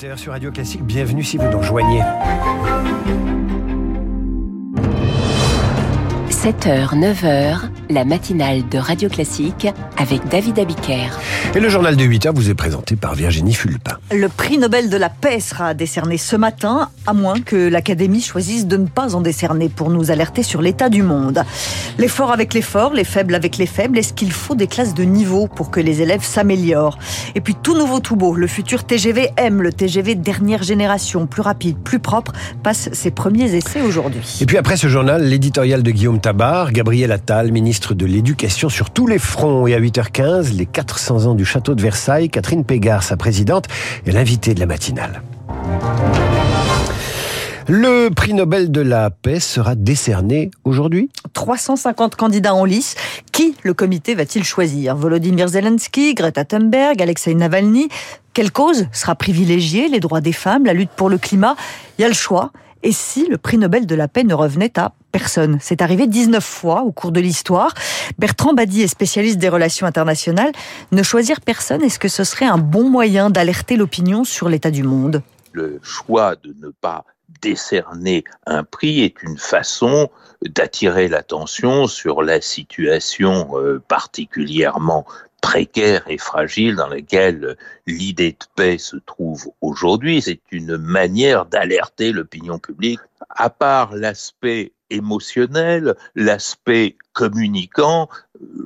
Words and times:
8h 0.00 0.16
sur 0.16 0.32
Radio 0.32 0.50
Classique, 0.50 0.82
bienvenue 0.82 1.22
si 1.22 1.36
vous 1.36 1.46
nous 1.48 1.58
rejoignez. 1.58 2.00
7h, 6.30 6.94
9h, 6.94 7.68
la 7.90 8.04
matinale 8.04 8.68
de 8.68 8.78
Radio 8.78 9.08
Classique 9.08 9.66
avec 9.96 10.26
David 10.28 10.58
Abiker. 10.58 11.10
Et 11.54 11.60
le 11.60 11.68
journal 11.68 11.96
de 11.96 12.04
8h 12.04 12.32
vous 12.32 12.48
est 12.48 12.54
présenté 12.54 12.94
par 12.94 13.14
Virginie 13.14 13.54
Fulpin. 13.54 13.98
Le 14.12 14.28
prix 14.28 14.58
Nobel 14.58 14.88
de 14.88 14.96
la 14.96 15.08
paix 15.08 15.40
sera 15.40 15.74
décerné 15.74 16.16
ce 16.16 16.36
matin, 16.36 16.88
à 17.06 17.12
moins 17.12 17.40
que 17.40 17.68
l'Académie 17.68 18.20
choisisse 18.20 18.66
de 18.66 18.76
ne 18.76 18.86
pas 18.86 19.16
en 19.16 19.20
décerner 19.20 19.68
pour 19.68 19.90
nous 19.90 20.12
alerter 20.12 20.42
sur 20.44 20.62
l'état 20.62 20.88
du 20.88 21.02
monde. 21.02 21.42
Les 21.98 22.08
forts 22.08 22.30
avec 22.30 22.54
les 22.54 22.62
forts, 22.62 22.94
les 22.94 23.04
faibles 23.04 23.34
avec 23.34 23.56
les 23.56 23.66
faibles, 23.66 23.98
est-ce 23.98 24.12
qu'il 24.12 24.32
faut 24.32 24.54
des 24.54 24.68
classes 24.68 24.94
de 24.94 25.02
niveau 25.02 25.48
pour 25.48 25.70
que 25.70 25.80
les 25.80 26.00
élèves 26.00 26.22
s'améliorent? 26.22 26.98
Et 27.34 27.40
puis 27.40 27.56
tout 27.60 27.76
nouveau, 27.76 27.98
tout 27.98 28.16
beau, 28.16 28.34
le 28.34 28.46
futur 28.46 28.84
TGV 28.84 29.30
M, 29.36 29.62
le 29.62 29.72
TGV 29.72 30.14
dernière 30.14 30.62
génération, 30.62 31.26
plus 31.26 31.42
rapide, 31.42 31.76
plus 31.82 31.98
propre, 31.98 32.32
passe 32.62 32.88
ses 32.92 33.10
premiers 33.10 33.54
essais 33.54 33.82
aujourd'hui. 33.82 34.38
Et 34.40 34.46
puis 34.46 34.56
après 34.56 34.76
ce 34.76 34.86
journal, 34.86 35.24
l'éditorial 35.24 35.82
de 35.82 35.90
Guillaume 35.90 36.20
Tabar, 36.20 36.70
Gabriel 36.72 37.10
Attal, 37.10 37.50
ministre 37.50 37.79
de 37.88 38.06
l'Éducation 38.06 38.68
sur 38.68 38.90
tous 38.90 39.06
les 39.06 39.18
fronts. 39.18 39.66
Et 39.66 39.74
à 39.74 39.80
8h15, 39.80 40.52
les 40.52 40.66
400 40.66 41.26
ans 41.26 41.34
du 41.34 41.44
château 41.44 41.74
de 41.74 41.82
Versailles, 41.82 42.28
Catherine 42.28 42.64
Pégard, 42.64 43.02
sa 43.02 43.16
présidente, 43.16 43.66
est 44.06 44.12
l'invitée 44.12 44.54
de 44.54 44.60
la 44.60 44.66
matinale. 44.66 45.22
Le 47.66 48.08
prix 48.10 48.34
Nobel 48.34 48.70
de 48.70 48.80
la 48.80 49.10
paix 49.10 49.40
sera 49.40 49.74
décerné 49.74 50.50
aujourd'hui? 50.64 51.08
350 51.32 52.16
candidats 52.16 52.54
en 52.54 52.64
lice. 52.64 52.96
Qui 53.32 53.54
le 53.62 53.74
comité 53.74 54.14
va-t-il 54.14 54.44
choisir? 54.44 54.96
Volodymyr 54.96 55.48
Zelensky, 55.48 56.14
Greta 56.14 56.44
Thunberg, 56.44 57.00
Alexei 57.00 57.34
Navalny 57.34 57.88
Quelle 58.34 58.50
cause 58.50 58.86
sera 58.92 59.14
privilégiée? 59.14 59.88
Les 59.88 60.00
droits 60.00 60.20
des 60.20 60.32
femmes, 60.32 60.64
la 60.66 60.74
lutte 60.74 60.90
pour 60.96 61.08
le 61.08 61.18
climat? 61.18 61.56
Il 61.98 62.02
y 62.02 62.04
a 62.04 62.08
le 62.08 62.14
choix. 62.14 62.52
Et 62.82 62.92
si 62.92 63.26
le 63.26 63.36
prix 63.36 63.58
Nobel 63.58 63.86
de 63.86 63.94
la 63.94 64.08
paix 64.08 64.24
ne 64.24 64.32
revenait 64.32 64.78
à 64.78 64.92
personne? 65.12 65.58
C'est 65.60 65.82
arrivé 65.82 66.06
19 66.06 66.42
fois 66.42 66.82
au 66.82 66.92
cours 66.92 67.12
de 67.12 67.20
l'histoire. 67.20 67.74
Bertrand 68.18 68.54
Badi 68.54 68.82
est 68.82 68.88
spécialiste 68.88 69.38
des 69.38 69.50
relations 69.50 69.86
internationales. 69.86 70.52
Ne 70.90 71.02
choisir 71.02 71.42
personne, 71.42 71.82
est-ce 71.82 71.98
que 71.98 72.08
ce 72.08 72.24
serait 72.24 72.46
un 72.46 72.56
bon 72.56 72.88
moyen 72.88 73.28
d'alerter 73.28 73.76
l'opinion 73.76 74.24
sur 74.24 74.48
l'état 74.48 74.70
du 74.70 74.82
monde? 74.82 75.22
Le 75.52 75.78
choix 75.82 76.36
de 76.36 76.54
ne 76.62 76.70
pas 76.70 77.04
décerner 77.42 78.24
un 78.46 78.64
prix 78.64 79.02
est 79.02 79.22
une 79.22 79.36
façon 79.36 80.08
d'attirer 80.42 81.08
l'attention 81.08 81.86
sur 81.86 82.22
la 82.22 82.40
situation 82.40 83.50
euh, 83.58 83.82
particulièrement 83.86 85.04
précaire 85.40 86.02
et 86.08 86.18
fragile 86.18 86.76
dans 86.76 86.88
laquelle 86.88 87.56
l'idée 87.86 88.32
de 88.32 88.46
paix 88.54 88.78
se 88.78 88.96
trouve 88.96 89.50
aujourd'hui. 89.60 90.22
C'est 90.22 90.40
une 90.50 90.76
manière 90.76 91.46
d'alerter 91.46 92.12
l'opinion 92.12 92.58
publique. 92.58 93.00
À 93.30 93.50
part 93.50 93.94
l'aspect 93.94 94.72
émotionnel, 94.90 95.94
l'aspect 96.14 96.96
communicant, 97.12 98.08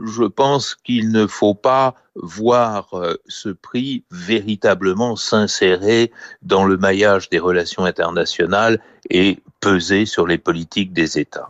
je 0.06 0.24
pense 0.24 0.74
qu'il 0.74 1.10
ne 1.10 1.26
faut 1.26 1.54
pas 1.54 1.94
voir 2.14 2.94
euh, 2.94 3.16
ce 3.26 3.48
prix 3.48 4.04
véritablement 4.10 5.16
s'insérer 5.16 6.12
dans 6.42 6.64
le 6.64 6.76
maillage 6.76 7.28
des 7.28 7.38
relations 7.38 7.84
internationales 7.84 8.78
et 9.10 9.40
peser 9.60 10.06
sur 10.06 10.26
les 10.26 10.38
politiques 10.38 10.92
des 10.92 11.18
États. 11.18 11.48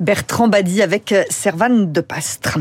Bertrand 0.00 0.48
Badi 0.48 0.82
avec 0.82 1.12
euh, 1.12 1.22
Servan 1.28 1.92
de 1.92 2.00
Pastre. 2.00 2.58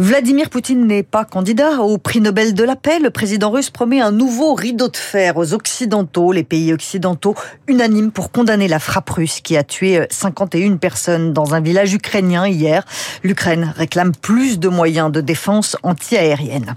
Vladimir 0.00 0.48
Poutine 0.48 0.86
n'est 0.86 1.02
pas 1.02 1.24
candidat 1.24 1.80
au 1.80 1.98
prix 1.98 2.20
Nobel 2.20 2.54
de 2.54 2.62
la 2.62 2.76
paix. 2.76 3.00
Le 3.00 3.10
président 3.10 3.50
russe 3.50 3.70
promet 3.70 4.00
un 4.00 4.12
nouveau 4.12 4.54
rideau 4.54 4.86
de 4.86 4.96
fer 4.96 5.36
aux 5.36 5.54
Occidentaux, 5.54 6.30
les 6.30 6.44
pays 6.44 6.72
occidentaux 6.72 7.34
unanimes 7.66 8.12
pour 8.12 8.30
condamner 8.30 8.68
la 8.68 8.78
frappe 8.78 9.10
russe 9.10 9.40
qui 9.40 9.56
a 9.56 9.64
tué 9.64 10.06
51 10.08 10.70
euh, 10.70 10.76
personnes 10.76 11.32
dans 11.32 11.52
un 11.52 11.60
village 11.60 11.94
ukrainien 11.94 12.46
hier. 12.46 12.84
L'Ukraine 13.24 13.74
réclame 13.76 14.12
plus 14.14 14.60
de 14.60 14.68
moyens 14.68 15.10
de 15.10 15.20
défense 15.20 15.76
antiaérienne. 15.82 16.76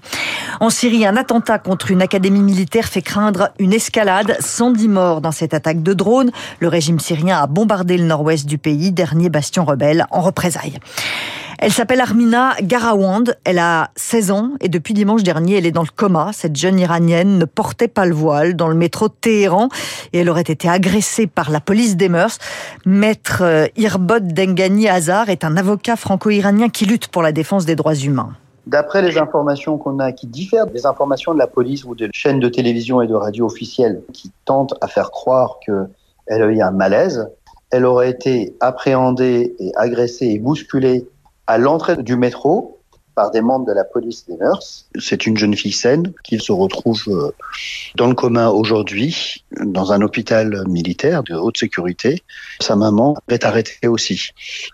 En 0.59 0.71
Syrie, 0.71 1.05
un 1.05 1.15
attentat 1.15 1.59
contre 1.59 1.91
une 1.91 2.01
académie 2.01 2.41
militaire 2.41 2.87
fait 2.87 3.03
craindre 3.03 3.51
une 3.59 3.73
escalade. 3.73 4.35
110 4.39 4.87
morts 4.87 5.21
dans 5.21 5.31
cette 5.31 5.53
attaque 5.53 5.83
de 5.83 5.93
drone. 5.93 6.31
Le 6.59 6.69
régime 6.69 6.99
syrien 6.99 7.37
a 7.39 7.45
bombardé 7.45 7.97
le 7.97 8.05
nord-ouest 8.05 8.47
du 8.47 8.57
pays, 8.57 8.91
dernier 8.91 9.29
bastion 9.29 9.63
rebelle, 9.63 10.07
en 10.09 10.21
représailles. 10.21 10.79
Elle 11.63 11.71
s'appelle 11.71 12.01
Armina 12.01 12.55
Garawand, 12.63 13.25
elle 13.43 13.59
a 13.59 13.91
16 13.95 14.31
ans 14.31 14.49
et 14.61 14.67
depuis 14.67 14.95
dimanche 14.95 15.21
dernier, 15.21 15.59
elle 15.59 15.67
est 15.67 15.71
dans 15.71 15.83
le 15.83 15.95
coma. 15.95 16.31
Cette 16.33 16.55
jeune 16.55 16.79
iranienne 16.79 17.37
ne 17.37 17.45
portait 17.45 17.87
pas 17.87 18.07
le 18.07 18.15
voile 18.15 18.55
dans 18.55 18.67
le 18.67 18.73
métro 18.73 19.09
de 19.09 19.13
Téhéran 19.13 19.69
et 20.11 20.21
elle 20.21 20.29
aurait 20.31 20.41
été 20.41 20.67
agressée 20.67 21.27
par 21.27 21.51
la 21.51 21.59
police 21.59 21.97
des 21.97 22.09
mœurs. 22.09 22.39
Maître 22.87 23.43
euh, 23.43 23.67
Irbod 23.77 24.33
Dengani 24.33 24.89
Hazar 24.89 25.29
est 25.29 25.43
un 25.43 25.55
avocat 25.55 25.97
franco-iranien 25.97 26.69
qui 26.69 26.87
lutte 26.87 27.09
pour 27.09 27.21
la 27.21 27.31
défense 27.31 27.67
des 27.67 27.75
droits 27.75 27.93
humains. 27.93 28.31
D'après 28.65 29.03
les 29.03 29.19
informations 29.19 29.77
qu'on 29.77 29.99
a 29.99 30.13
qui 30.13 30.25
diffèrent 30.25 30.65
des 30.65 30.87
informations 30.87 31.31
de 31.31 31.37
la 31.37 31.47
police 31.47 31.83
ou 31.83 31.93
des 31.93 32.09
chaînes 32.11 32.39
de 32.39 32.49
télévision 32.49 33.03
et 33.03 33.07
de 33.07 33.13
radio 33.13 33.45
officielles 33.45 34.01
qui 34.13 34.31
tentent 34.45 34.73
à 34.81 34.87
faire 34.87 35.11
croire 35.11 35.59
qu'elle 35.63 36.41
a 36.41 36.45
eu 36.47 36.59
un 36.59 36.71
malaise, 36.71 37.29
elle 37.69 37.85
aurait 37.85 38.09
été 38.09 38.55
appréhendée 38.61 39.53
et 39.59 39.71
agressée 39.75 40.25
et 40.25 40.39
bousculée 40.39 41.05
à 41.51 41.57
l'entrée 41.57 41.97
du 41.97 42.15
métro 42.15 42.77
par 43.13 43.29
des 43.29 43.41
membres 43.41 43.65
de 43.65 43.73
la 43.73 43.83
police 43.83 44.25
des 44.25 44.37
mœurs. 44.37 44.85
C'est 44.97 45.25
une 45.25 45.35
jeune 45.35 45.53
fille 45.53 45.73
saine 45.73 46.13
qui 46.23 46.39
se 46.39 46.53
retrouve 46.53 47.03
euh, 47.09 47.31
dans 47.95 48.07
le 48.07 48.15
commun 48.15 48.47
aujourd'hui 48.47 49.43
dans 49.59 49.91
un 49.91 50.01
hôpital 50.01 50.63
militaire 50.69 51.23
de 51.23 51.35
haute 51.35 51.57
sécurité. 51.57 52.23
Sa 52.61 52.77
maman 52.77 53.17
est 53.29 53.43
arrêtée 53.43 53.89
aussi. 53.89 54.29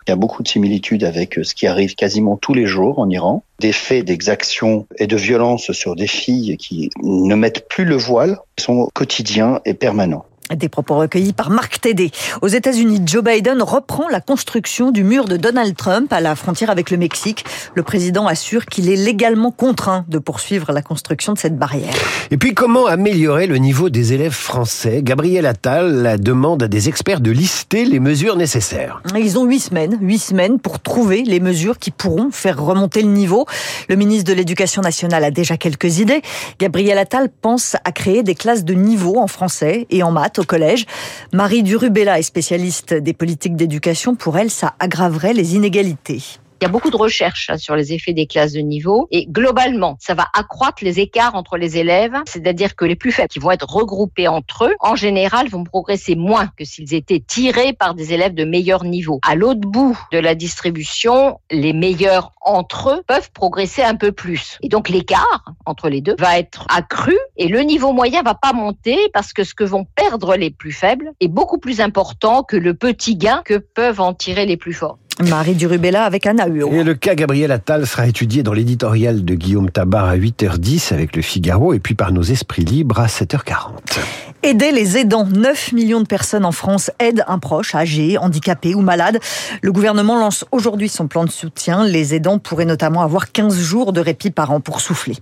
Il 0.05 0.11
y 0.11 0.13
a 0.13 0.15
beaucoup 0.15 0.43
de 0.43 0.47
similitudes 0.47 1.03
avec 1.03 1.39
ce 1.41 1.55
qui 1.55 1.65
arrive 1.65 1.95
quasiment 1.95 2.37
tous 2.37 2.53
les 2.53 2.67
jours 2.67 2.99
en 2.99 3.09
Iran. 3.09 3.43
Des 3.59 3.71
faits 3.71 4.05
d'exaction 4.05 4.85
et 4.99 5.07
de 5.07 5.17
violence 5.17 5.71
sur 5.71 5.95
des 5.95 6.05
filles 6.05 6.57
qui 6.57 6.91
ne 7.01 7.33
mettent 7.33 7.67
plus 7.67 7.85
le 7.85 7.97
voile 7.97 8.37
sont 8.59 8.87
quotidiens 8.93 9.61
et 9.65 9.73
permanents. 9.73 10.25
Des 10.55 10.69
propos 10.69 10.95
recueillis 10.95 11.33
par 11.33 11.49
Marc 11.49 11.81
Tédé. 11.81 12.11
Aux 12.41 12.47
États-Unis, 12.47 13.01
Joe 13.05 13.21
Biden 13.21 13.61
reprend 13.61 14.07
la 14.07 14.21
construction 14.21 14.91
du 14.91 15.03
mur 15.03 15.25
de 15.25 15.35
Donald 15.35 15.75
Trump 15.75 16.11
à 16.13 16.21
la 16.21 16.35
frontière 16.35 16.69
avec 16.69 16.89
le 16.89 16.97
Mexique. 16.97 17.43
Le 17.75 17.83
président 17.83 18.27
assure 18.27 18.65
qu'il 18.65 18.89
est 18.89 18.95
légalement 18.95 19.51
contraint 19.51 20.05
de 20.07 20.19
poursuivre 20.19 20.71
la 20.71 20.81
construction 20.81 21.33
de 21.33 21.37
cette 21.37 21.57
barrière. 21.57 21.93
Et 22.31 22.37
puis, 22.37 22.53
comment 22.53 22.85
améliorer 22.85 23.45
le 23.45 23.57
niveau 23.57 23.89
des 23.89 24.13
élèves 24.13 24.31
français? 24.31 25.01
Gabriel 25.03 25.45
Attal 25.45 26.17
demande 26.19 26.63
à 26.63 26.69
des 26.69 26.87
experts 26.87 27.19
de 27.19 27.31
lister 27.31 27.83
les 27.83 27.99
mesures 27.99 28.37
nécessaires. 28.37 29.01
Ils 29.17 29.37
ont 29.37 29.45
huit 29.45 29.59
semaines, 29.59 29.97
huit 29.99 30.19
semaines 30.19 30.59
pour 30.59 30.79
trouver 30.79 31.23
les 31.23 31.41
mesures 31.41 31.77
qui 31.77 31.91
pourront 31.91 32.31
faire 32.31 32.63
remonter 32.63 33.01
le 33.01 33.09
niveau. 33.09 33.45
Le 33.89 33.95
ministre 33.95 34.31
de 34.31 34.35
l'Éducation 34.35 34.81
nationale 34.81 35.25
a 35.25 35.31
déjà 35.31 35.57
quelques 35.57 35.99
idées. 35.99 36.21
Gabriel 36.57 36.97
Attal 36.97 37.29
pense 37.41 37.75
à 37.83 37.91
créer 37.91 38.23
des 38.23 38.35
classes 38.35 38.63
de 38.63 38.73
niveau 38.73 39.17
en 39.17 39.27
français 39.27 39.87
et 39.89 40.03
en 40.03 40.11
maths 40.11 40.36
au 40.39 40.43
collège. 40.43 40.85
Marie 41.33 41.63
Durubella 41.63 42.19
est 42.19 42.23
spécialiste 42.23 42.93
des 42.93 43.13
politiques 43.13 43.55
d'éducation. 43.55 44.15
Pour 44.15 44.37
elle, 44.37 44.49
ça 44.49 44.73
aggraverait 44.79 45.33
les 45.33 45.55
inégalités. 45.55 46.23
Il 46.59 46.63
y 46.63 46.65
a 46.65 46.69
beaucoup 46.69 46.89
de 46.89 46.97
recherches 46.97 47.51
hein, 47.51 47.57
sur 47.57 47.75
les 47.75 47.93
effets 47.93 48.13
des 48.13 48.25
classes 48.25 48.53
de 48.53 48.61
niveau 48.61 49.07
et 49.11 49.27
globalement, 49.27 49.95
ça 49.99 50.15
va 50.15 50.27
accroître 50.33 50.83
les 50.83 50.99
écarts 50.99 51.35
entre 51.35 51.55
les 51.55 51.77
élèves, 51.77 52.15
c'est-à-dire 52.25 52.75
que 52.75 52.83
les 52.83 52.95
plus 52.95 53.11
faibles 53.11 53.27
qui 53.27 53.37
vont 53.37 53.51
être 53.51 53.69
regroupés 53.69 54.27
entre 54.27 54.65
eux, 54.65 54.75
en 54.79 54.95
général, 54.95 55.49
vont 55.49 55.63
progresser 55.63 56.15
moins 56.15 56.47
que 56.57 56.65
s'ils 56.65 56.95
étaient 56.95 57.19
tirés 57.19 57.73
par 57.73 57.93
des 57.93 58.13
élèves 58.13 58.33
de 58.33 58.43
meilleur 58.43 58.85
niveau. 58.85 59.19
À 59.23 59.35
l'autre 59.35 59.61
bout 59.61 59.99
de 60.11 60.17
la 60.17 60.33
distribution, 60.33 61.39
les 61.51 61.73
meilleurs 61.73 62.31
entre 62.41 62.89
eux 62.89 63.03
peuvent 63.05 63.31
progresser 63.31 63.83
un 63.83 63.95
peu 63.95 64.11
plus. 64.11 64.57
Et 64.63 64.69
donc 64.69 64.89
l'écart 64.89 65.53
entre 65.65 65.89
les 65.89 66.01
deux 66.01 66.15
va 66.17 66.39
être 66.39 66.65
accru 66.69 67.17
et 67.35 67.49
le 67.49 67.61
niveau 67.61 67.93
moyen 67.93 68.23
va 68.23 68.33
pas 68.33 68.53
monter 68.53 68.97
parce 69.13 69.31
que 69.31 69.43
ce 69.43 69.53
que 69.53 69.63
vont 69.63 69.85
perdre 69.95 70.35
les 70.35 70.49
plus 70.49 70.71
faibles 70.71 71.11
est 71.19 71.27
beaucoup 71.27 71.59
plus 71.59 71.81
important 71.81 72.41
que 72.41 72.57
le 72.57 72.73
petit 72.73 73.15
gain 73.15 73.41
que 73.45 73.57
peuvent 73.57 74.01
en 74.01 74.15
tirer 74.15 74.47
les 74.47 74.57
plus 74.57 74.73
forts. 74.73 74.97
Marie 75.19 75.55
Durubella 75.55 76.03
avec 76.03 76.25
Anna 76.25 76.47
Huot. 76.47 76.71
Et 76.73 76.83
le 76.83 76.93
cas 76.93 77.15
Gabriel 77.15 77.51
Attal 77.51 77.87
sera 77.87 78.07
étudié 78.07 78.43
dans 78.43 78.53
l'éditorial 78.53 79.25
de 79.25 79.33
Guillaume 79.33 79.69
Tabar 79.69 80.05
à 80.05 80.17
8h10 80.17 80.93
avec 80.93 81.15
le 81.15 81.21
Figaro 81.21 81.73
et 81.73 81.79
puis 81.79 81.95
par 81.95 82.11
nos 82.11 82.21
esprits 82.21 82.63
libres 82.63 82.99
à 82.99 83.07
7h40. 83.07 83.99
Aider 84.47 84.71
les 84.71 84.97
aidants. 84.97 85.25
9 85.25 85.73
millions 85.73 85.99
de 85.99 86.05
personnes 86.05 86.45
en 86.45 86.53
France 86.53 86.89
aident 86.99 87.25
un 87.27 87.37
proche 87.37 87.75
âgé, 87.75 88.17
handicapé 88.17 88.75
ou 88.75 88.79
malade. 88.79 89.19
Le 89.61 89.73
gouvernement 89.73 90.17
lance 90.17 90.45
aujourd'hui 90.53 90.87
son 90.87 91.09
plan 91.09 91.25
de 91.25 91.29
soutien. 91.29 91.83
Les 91.83 92.15
aidants 92.15 92.39
pourraient 92.39 92.63
notamment 92.63 93.01
avoir 93.01 93.33
15 93.33 93.59
jours 93.59 93.91
de 93.91 93.99
répit 93.99 94.31
par 94.31 94.51
an 94.51 94.61
pour 94.61 94.79
souffler. 94.79 95.17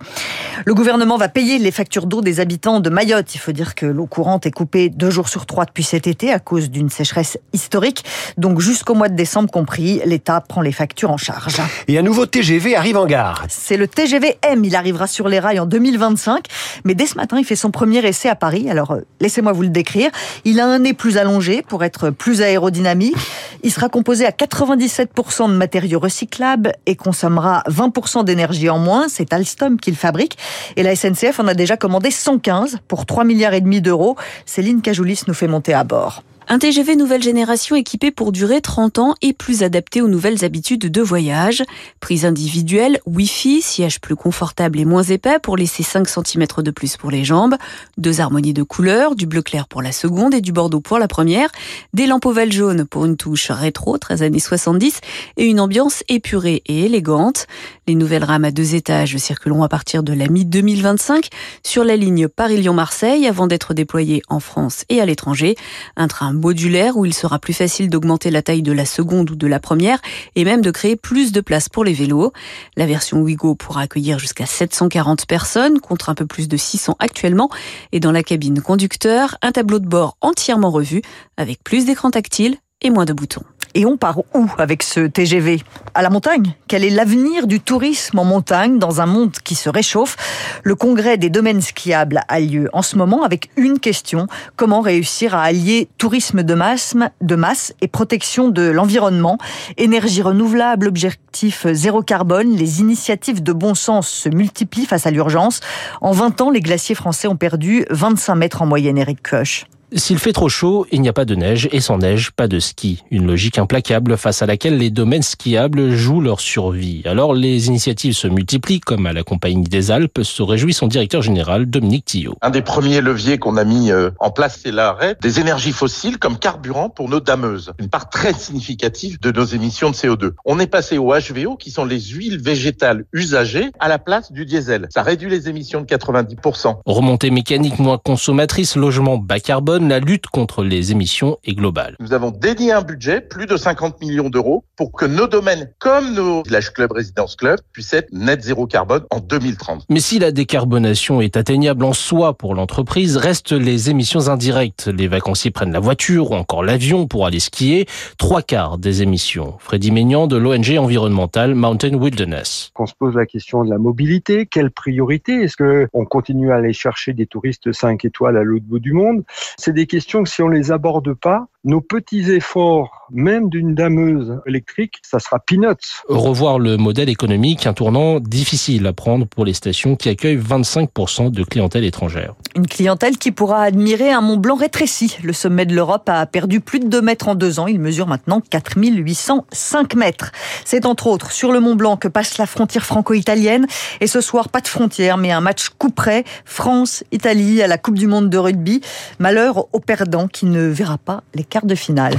Le 0.64 0.76
gouvernement 0.76 1.18
va 1.18 1.28
payer 1.28 1.58
les 1.58 1.72
factures 1.72 2.06
d'eau 2.06 2.22
des 2.22 2.40
habitants 2.40 2.80
de 2.80 2.92
Mayotte. 2.92 3.34
Il 3.34 3.40
faut 3.40 3.52
dire 3.52 3.74
que 3.74 3.88
l'eau 3.88 4.06
courante 4.06 4.46
est 4.46 4.52
coupée 4.52 4.90
deux 4.90 5.10
jours 5.10 5.28
sur 5.28 5.48
trois 5.48 5.66
depuis 5.66 5.84
cet 5.84 6.06
été 6.06 6.32
à 6.32 6.38
cause 6.38 6.70
d'une 6.70 6.92
sécheresse 6.92 7.40
historique. 7.52 8.06
Donc 8.38 8.60
jusqu'au 8.60 8.94
mois 8.94 9.10
de 9.10 9.16
décembre 9.16 9.50
compris, 9.50 10.02
l'État 10.06 10.40
prend 10.40 10.62
les 10.62 10.72
factures 10.72 11.10
en 11.10 11.18
charge. 11.18 11.56
Et 11.88 11.98
un 11.98 12.04
nouveau 12.04 12.28
TGV 12.28 12.76
arrive 12.76 12.98
en 12.98 13.08
gare. 13.08 13.44
C'est 13.50 13.78
le 13.78 13.88
TGV 13.88 14.38
M. 14.44 14.64
Il 14.64 14.76
arrivera 14.76 15.08
sur 15.08 15.28
les 15.30 15.40
rails 15.40 15.60
en 15.60 15.66
2025. 15.66 16.46
Mais 16.84 16.94
dès 16.94 17.08
ce 17.08 17.16
matin, 17.16 17.40
il 17.40 17.44
fait 17.44 17.56
son 17.56 17.72
premier 17.72 18.06
essai 18.06 18.30
à 18.30 18.36
Paris. 18.36 18.70
Alors 18.70 18.96
Laissez-moi 19.22 19.54
vous 19.54 19.62
le 19.62 19.70
décrire. 19.70 20.10
Il 20.44 20.60
a 20.60 20.68
un 20.68 20.80
nez 20.80 20.94
plus 20.94 21.18
allongé 21.18 21.62
pour 21.62 21.84
être 21.84 22.10
plus 22.10 22.42
aérodynamique. 22.42 23.16
Il 23.64 23.72
sera 23.72 23.90
composé 23.90 24.26
à 24.26 24.32
97% 24.32 25.50
de 25.50 25.56
matériaux 25.56 26.00
recyclables 26.00 26.74
et 26.86 26.96
consommera 26.96 27.64
20% 27.70 28.24
d'énergie 28.24 28.70
en 28.70 28.78
moins. 28.78 29.08
C'est 29.08 29.34
Alstom 29.34 29.80
qui 29.80 29.92
le 29.92 29.98
fabrique. 29.98 30.38
Et 30.76 30.84
la 30.84 30.96
SNCF 30.96 31.40
en 31.40 31.48
a 31.48 31.54
déjà 31.54 31.78
commandé 31.78 32.12
115 32.12 32.80
pour 32.88 33.06
3 33.06 33.24
milliards 33.24 33.54
et 33.54 33.62
demi 33.62 33.82
d'euros. 33.82 34.16
Céline 34.46 34.82
Cajoulis 34.82 35.22
nous 35.28 35.34
fait 35.34 35.48
monter 35.48 35.74
à 35.74 35.84
bord. 35.84 36.24
Un 36.48 36.60
TGV 36.60 36.96
nouvelle 36.96 37.24
génération 37.24 37.76
équipé 37.76 38.12
pour 38.12 38.32
durer 38.32 38.62
30 38.62 39.00
ans 39.00 39.16
et 39.24 39.34
plus 39.34 39.64
adapté 39.64 40.04
aux 40.04 40.08
nouvelles 40.08 40.46
habitudes 40.46 40.92
de 40.92 41.02
voyage. 41.02 41.64
Prise 42.00 42.24
individuelle, 42.24 43.00
Wi-Fi, 43.08 43.64
siège 43.64 44.00
plus 44.00 44.16
confortable 44.16 44.80
et 44.80 44.86
moins 44.86 45.02
épais 45.02 45.40
pour 45.42 45.58
laisser 45.58 45.82
5 45.82 46.08
cm 46.08 46.46
de 46.58 46.70
plus 46.70 46.98
pour 46.98 47.10
les 47.10 47.24
jambes, 47.24 47.56
deux 47.98 48.22
harmonies 48.22 48.54
de 48.54 48.62
couleurs, 48.62 49.16
du 49.16 49.26
bleu 49.26 49.42
clair 49.42 49.68
pour 49.68 49.82
la 49.82 49.92
seconde 49.92 50.36
et 50.36 50.42
du 50.42 50.52
bordeaux 50.52 50.82
pour 50.82 51.00
la 51.00 51.08
première, 51.08 51.50
des 51.96 52.06
lampes 52.06 52.28
ovales 52.28 52.52
jaunes 52.52 52.86
pour 52.86 53.06
une 53.06 53.18
touche 53.18 53.50
rétro 53.50 53.98
13 53.98 54.22
années 54.22 54.38
70 54.38 55.02
et 55.38 55.46
une 55.46 55.60
ambiance 55.60 56.04
épurée 56.10 56.62
et 56.68 56.86
élégante. 56.86 57.48
Les 57.88 57.96
nouvelles 57.96 58.24
rames 58.24 58.46
à 58.46 58.52
deux 58.52 58.76
étages 58.76 59.18
circuleront 59.18 59.64
à 59.64 59.70
partir 59.70 60.04
de 60.04 60.14
la 60.14 60.28
mi-2025 60.28 61.28
sur 61.64 61.84
la 61.84 61.96
ligne 61.96 62.28
Paris-Lyon-Marseille 62.28 63.28
avant 63.28 63.48
d'être 63.48 63.74
déployées 63.74 64.22
en 64.30 64.40
France 64.40 64.86
et 64.90 65.02
à 65.02 65.08
l'étranger. 65.08 65.56
Un 65.96 66.08
train 66.08 66.35
modulaire 66.36 66.98
où 66.98 67.06
il 67.06 67.14
sera 67.14 67.40
plus 67.40 67.54
facile 67.54 67.90
d'augmenter 67.90 68.30
la 68.32 68.42
taille 68.42 68.62
de 68.62 68.72
la 68.72 68.86
seconde 68.86 69.32
ou 69.32 69.36
de 69.36 69.48
la 69.48 69.60
première 69.60 70.00
et 70.36 70.46
même 70.46 70.62
de 70.62 70.72
créer 70.72 70.96
plus 70.96 71.32
de 71.32 71.42
place 71.42 71.70
pour 71.70 71.84
les 71.84 71.94
vélos. 71.94 72.32
La 72.78 72.86
version 72.86 73.22
Wigo 73.22 73.56
pourra 73.56 73.82
accueillir 73.82 74.20
jusqu'à 74.20 74.46
740 74.46 75.26
personnes 75.26 75.80
contre 75.80 76.10
un 76.10 76.16
peu 76.16 76.26
plus 76.26 76.48
de 76.48 76.58
600 76.58 76.96
actuellement 77.00 77.50
et 77.92 78.00
dans 78.00 78.12
la 78.12 78.24
cabine 78.24 78.62
conducteur, 78.62 79.38
un 79.42 79.52
tableau 79.52 79.80
de 79.80 79.88
bord 79.88 80.18
entièrement 80.22 80.72
revu 80.72 81.02
avec 81.38 81.64
plus 81.64 81.86
d'écran 81.86 82.12
tactile 82.12 82.58
et 82.86 82.92
moins 82.92 83.06
de 83.06 83.14
boutons. 83.14 83.42
Et 83.74 83.86
on 83.86 83.98
part 83.98 84.20
où 84.34 84.50
avec 84.58 84.84
ce 84.84 85.02
TGV 85.02 85.62
À 85.96 86.02
la 86.02 86.10
montagne? 86.10 86.56
Quel 86.70 86.86
est 86.86 86.90
l'avenir 86.90 87.46
du 87.46 87.60
tourisme 87.60 88.20
en 88.20 88.24
montagne 88.24 88.80
dans 88.80 89.02
un 89.02 89.06
monde 89.06 89.34
qui 89.44 89.56
se 89.56 89.70
réchauffe? 89.70 90.16
Le 90.64 90.76
congrès 90.76 91.18
des 91.18 91.30
domaines 91.30 91.62
skiables 91.62 92.22
a 92.30 92.40
lieu 92.40 92.70
en 92.72 92.82
ce 92.82 92.96
moment 92.96 93.24
avec 93.24 93.50
une 93.58 93.80
question 93.80 94.28
comment 94.56 94.80
réussir 94.80 95.36
à 95.36 95.42
allier 95.42 95.90
tourisme 95.98 96.44
de 96.44 96.54
masse, 96.54 96.96
de 97.20 97.36
masse 97.36 97.74
et 97.82 97.90
protection 97.90 98.48
de 98.48 98.62
l'environnement? 98.70 99.40
Énergie 99.78 100.22
renouvelable, 100.22 100.88
objectif 100.88 101.68
zéro 101.70 102.02
carbone, 102.02 102.56
les 102.56 102.80
initiatives 102.80 103.44
de 103.44 103.52
bon 103.52 103.74
sens 103.74 104.08
se 104.08 104.30
multiplient 104.30 104.86
face 104.86 105.06
à 105.06 105.12
l'urgence. 105.12 105.60
En 106.00 106.12
20 106.12 106.40
ans, 106.40 106.50
les 106.50 106.62
glaciers 106.62 106.96
français 106.96 107.28
ont 107.28 107.36
perdu 107.36 107.86
25 107.90 108.36
mètres 108.36 108.62
en 108.62 108.68
moyenne, 108.68 108.98
Eric 108.98 109.28
Koch. 109.28 109.66
S'il 109.94 110.18
fait 110.18 110.34
trop 110.34 110.50
chaud, 110.50 110.88
il 110.92 111.02
n'y 111.02 111.10
a 111.10 111.14
pas 111.14 111.26
de 111.26 111.36
neige 111.36 111.70
et 111.72 111.80
sans 111.80 112.00
neige, 112.00 112.32
pas 112.32 112.48
de 112.48 112.60
ski. 112.60 113.04
Une 113.12 113.28
logique 113.28 113.60
implacable 113.60 114.18
face 114.18 114.42
à 114.42 114.48
laquelle 114.48 114.80
les 114.80 114.90
domaines 114.90 115.22
skiables 115.22 115.92
jouent 115.92 116.22
leur 116.22 116.40
survie. 116.40 117.04
Alors 117.06 117.36
les 117.36 117.68
initiatives 117.68 118.14
se 118.14 118.28
multiplient, 118.28 118.80
comme 118.80 119.06
à 119.06 119.14
la 119.14 119.22
Compagnie 119.22 119.64
des 119.64 119.92
Alpes, 119.92 120.22
se 120.24 120.42
réjouit 120.42 120.74
son 120.74 120.88
directeur 120.88 121.22
général 121.22 121.68
Dominique 121.68 122.06
Tillot. 122.06 122.36
Un 122.42 122.50
des 122.50 122.64
premiers 122.64 123.00
leviers 123.00 123.38
qu'on 123.38 123.58
a 123.58 123.64
mis 123.64 123.92
euh, 123.92 124.10
en 124.20 124.32
place, 124.32 124.60
c'est 124.64 124.72
l'arrêt 124.72 125.18
des 125.22 125.40
énergies 125.40 125.72
fossiles 125.72 126.18
comme 126.18 126.40
carburant 126.40 126.90
pour 126.90 127.08
nos 127.08 127.20
dameuses. 127.20 127.72
Une 127.78 127.90
part 127.90 128.10
très 128.10 128.34
significative 128.34 129.20
de 129.20 129.32
nos 129.32 129.46
émissions 129.46 129.92
de 129.92 129.96
CO2. 129.96 130.32
On 130.46 130.60
est 130.60 130.68
passé 130.68 130.98
au 130.98 131.14
HVO, 131.14 131.58
qui 131.58 131.70
sont 131.70 131.86
les 131.86 132.00
huiles 132.00 132.42
végétales 132.42 133.06
usagées, 133.14 133.70
à 133.80 133.88
la 133.88 134.00
place 134.00 134.32
du 134.32 134.46
diesel. 134.46 134.88
Ça 134.90 135.04
réduit 135.04 135.30
les 135.30 135.48
émissions 135.48 135.82
de 135.82 135.86
90%. 135.86 136.78
Remontée 136.88 137.30
mécanique 137.30 137.78
moins 137.78 138.00
consommatrice, 138.00 138.76
logement 138.76 139.18
bas 139.18 139.40
carbone, 139.40 139.75
la 139.84 140.00
lutte 140.00 140.28
contre 140.28 140.64
les 140.64 140.92
émissions 140.92 141.38
est 141.44 141.54
globale. 141.54 141.96
Nous 142.00 142.14
avons 142.14 142.32
dédié 142.32 142.72
un 142.72 142.82
budget, 142.82 143.22
plus 143.22 143.46
de 143.46 143.58
50 143.58 144.00
millions 144.02 144.30
d'euros, 144.30 144.64
pour 144.78 144.92
que 144.92 145.06
nos 145.06 145.28
domaines, 145.28 145.72
comme 145.80 146.14
nos 146.14 146.44
village 146.44 146.72
club, 146.74 146.92
résidence 146.92 147.36
club, 147.36 147.60
puissent 147.74 147.94
être 147.94 148.12
net 148.12 148.42
zéro 148.42 148.68
carbone 148.68 149.04
en 149.12 149.20
2030. 149.20 149.86
Mais 149.90 150.00
si 150.00 150.20
la 150.20 150.32
décarbonation 150.32 151.22
est 151.22 151.38
atteignable 151.38 151.84
en 151.84 151.94
soi 151.94 152.34
pour 152.34 152.56
l'entreprise, 152.56 153.18
restent 153.18 153.52
les 153.52 153.90
émissions 153.90 154.30
indirectes. 154.30 154.88
Les 154.88 155.08
vacanciers 155.08 155.52
prennent 155.52 155.72
la 155.72 155.80
voiture 155.80 156.32
ou 156.32 156.36
encore 156.36 156.64
l'avion 156.64 157.08
pour 157.08 157.26
aller 157.26 157.40
skier. 157.40 157.88
Trois 158.18 158.42
quarts 158.42 158.78
des 158.78 159.02
émissions. 159.02 159.56
Freddy 159.60 159.92
Maignan 159.92 160.28
de 160.28 160.38
l'ONG 160.38 160.78
environnementale 160.78 161.56
Mountain 161.56 161.96
Wilderness. 161.96 162.72
On 162.78 162.86
se 162.86 162.94
pose 162.98 163.16
la 163.16 163.26
question 163.26 163.64
de 163.64 163.70
la 163.70 163.78
mobilité. 163.78 164.46
Quelle 164.46 164.72
priorité? 164.72 165.44
Est-ce 165.44 165.58
que 165.58 165.88
on 165.94 166.06
continue 166.06 166.52
à 166.52 166.56
aller 166.56 166.74
chercher 166.74 167.14
des 167.14 167.26
touristes 167.26 167.72
5 167.72 168.06
étoiles 168.06 168.38
à 168.38 168.44
l'autre 168.44 168.66
bout 168.66 168.80
du 168.80 168.94
monde? 168.94 169.24
C'est 169.66 169.74
des 169.74 169.88
questions 169.88 170.22
que 170.22 170.30
si 170.30 170.44
on 170.44 170.48
les 170.48 170.72
aborde 170.72 171.16
pas, 171.16 171.48
nos 171.64 171.82
petits 171.82 172.32
efforts, 172.32 173.08
même 173.10 173.50
d'une 173.50 173.74
dameuse 173.74 174.40
électrique, 174.46 175.00
ça 175.02 175.18
sera 175.18 175.40
peanuts. 175.40 176.04
Revoir 176.08 176.60
le 176.60 176.78
modèle 176.78 177.10
économique, 177.10 177.66
un 177.66 177.74
tournant 177.74 178.20
difficile 178.20 178.86
à 178.86 178.94
prendre 178.94 179.26
pour 179.26 179.44
les 179.46 179.54
stations 179.54 179.96
qui 179.96 180.10
accueillent 180.10 180.38
25% 180.38 181.32
de 181.32 181.44
clientèle 181.44 181.84
étrangère. 181.84 182.36
Une 182.56 182.68
clientèle 182.68 183.18
qui 183.18 183.32
pourra 183.32 183.64
admirer 183.64 184.12
un 184.12 184.22
Mont 184.22 184.38
Blanc 184.38 184.56
rétréci. 184.56 185.18
Le 185.24 185.34
sommet 185.34 185.66
de 185.66 185.74
l'Europe 185.74 186.08
a 186.08 186.28
perdu 186.28 186.60
plus 186.60 186.80
de 186.80 186.88
2 186.88 187.02
mètres 187.02 187.28
en 187.28 187.34
deux 187.34 187.60
ans. 187.60 187.66
Il 187.66 187.80
mesure 187.80 188.06
maintenant 188.06 188.42
4805 188.42 189.96
mètres. 189.96 190.32
C'est 190.66 190.86
entre 190.86 191.08
autres 191.08 191.32
sur 191.32 191.52
le 191.52 191.60
Mont 191.60 191.76
Blanc 191.76 191.98
que 191.98 192.08
passe 192.08 192.38
la 192.38 192.46
frontière 192.46 192.86
franco-italienne. 192.86 193.66
Et 194.02 194.08
ce 194.08 194.22
soir, 194.22 194.50
pas 194.50 194.62
de 194.62 194.68
frontière, 194.68 195.18
mais 195.18 195.32
un 195.32 195.42
match 195.42 195.70
coup 195.70 195.90
près. 195.90 196.24
France-Italie 196.46 197.64
à 197.64 197.68
la 197.68 197.80
Coupe 197.80 197.98
du 197.98 198.06
Monde 198.06 198.30
de 198.30 198.38
rugby. 198.38 198.82
Malheur 199.18 199.55
au 199.58 199.80
perdant 199.80 200.28
qui 200.28 200.46
ne 200.46 200.68
verra 200.68 200.98
pas 200.98 201.24
les 201.34 201.46
de 201.64 201.76
finale. 201.76 202.16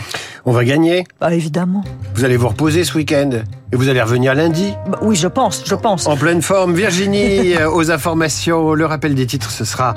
On 0.46 0.52
va 0.52 0.64
gagner 0.64 1.04
Bah 1.20 1.34
évidemment. 1.34 1.84
Vous 2.14 2.24
allez 2.24 2.36
vous 2.36 2.48
reposer 2.48 2.84
ce 2.84 2.96
week-end 2.96 3.30
et 3.72 3.76
vous 3.76 3.88
allez 3.88 4.00
revenir 4.00 4.34
lundi 4.34 4.72
bah, 4.88 4.98
Oui, 5.02 5.16
je 5.16 5.26
pense, 5.26 5.64
je 5.66 5.74
pense. 5.74 6.06
En 6.06 6.16
pleine 6.16 6.40
forme, 6.40 6.74
Virginie, 6.74 7.54
euh, 7.60 7.68
aux 7.68 7.90
informations. 7.90 8.74
Le 8.74 8.86
rappel 8.86 9.14
des 9.14 9.26
titres, 9.26 9.50
ce 9.50 9.64
sera 9.64 9.94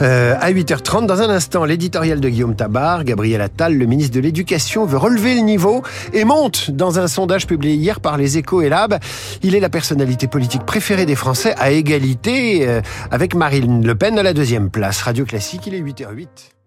euh, 0.00 0.34
à 0.40 0.50
8h30. 0.50 1.06
Dans 1.06 1.20
un 1.20 1.28
instant, 1.28 1.64
l'éditorial 1.64 2.18
de 2.18 2.28
Guillaume 2.28 2.56
Tabar. 2.56 3.04
Gabriel 3.04 3.42
Attal, 3.42 3.76
le 3.76 3.86
ministre 3.86 4.14
de 4.14 4.20
l'Éducation, 4.20 4.86
veut 4.86 4.96
relever 4.96 5.34
le 5.34 5.42
niveau 5.42 5.82
et 6.14 6.24
monte 6.24 6.70
dans 6.70 6.98
un 6.98 7.06
sondage 7.06 7.46
publié 7.46 7.74
hier 7.74 8.00
par 8.00 8.16
les 8.16 8.38
Échos 8.38 8.62
et 8.62 8.70
Lab. 8.70 8.98
Il 9.42 9.54
est 9.54 9.60
la 9.60 9.68
personnalité 9.68 10.26
politique 10.26 10.64
préférée 10.64 11.06
des 11.06 11.16
Français 11.16 11.54
à 11.58 11.70
égalité 11.70 12.66
euh, 12.66 12.80
avec 13.10 13.34
Marine 13.34 13.86
Le 13.86 13.94
Pen 13.94 14.18
à 14.18 14.22
la 14.22 14.32
deuxième 14.32 14.70
place. 14.70 15.02
Radio 15.02 15.26
Classique, 15.26 15.66
il 15.66 15.74
est 15.74 15.82
8h08. 15.82 16.59